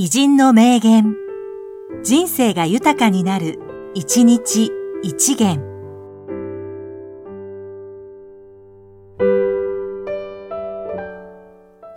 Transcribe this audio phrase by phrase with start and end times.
[0.00, 1.16] 偉人の名言。
[2.04, 3.58] 人生が豊かになる、
[3.94, 4.70] 一日
[5.02, 5.60] 一元。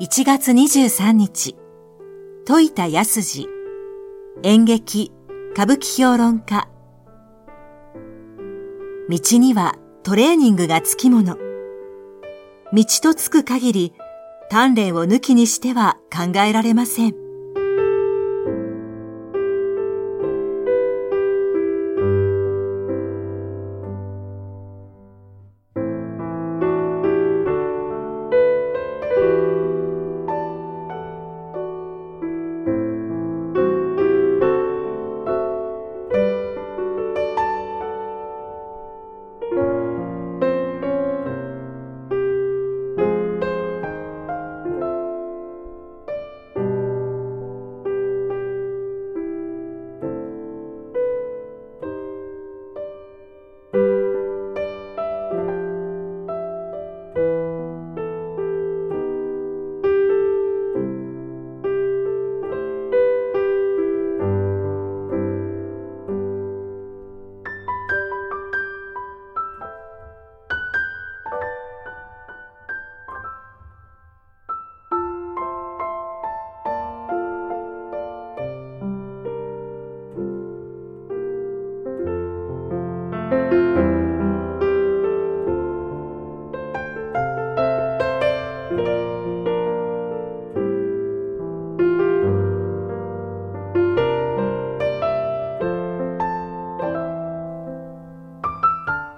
[0.02, 1.56] 1月23日、
[2.46, 3.48] 戸板康二、
[4.42, 5.12] 演劇、
[5.54, 6.68] 歌舞伎評論家。
[9.10, 11.38] 道にはトレーニングがつきもの。
[12.74, 13.94] 道とつく限り、
[14.52, 17.21] 鍛錬を抜きにしては考えられません。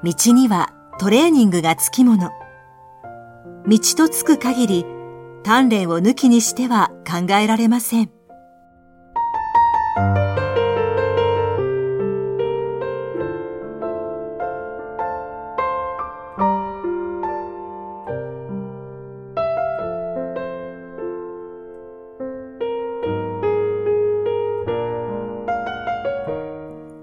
[0.03, 2.31] 道にはトレーニングがつきもの。
[3.65, 4.85] 道とつく限り、
[5.45, 8.11] 鍛錬を抜きにしては考えられません。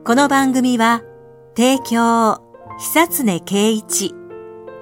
[0.05, 1.03] この番組は、
[1.57, 2.50] 提供、
[2.83, 4.15] 久常圭一、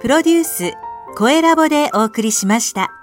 [0.00, 0.72] プロデュース、
[1.16, 2.97] 声ラボでお送りしました。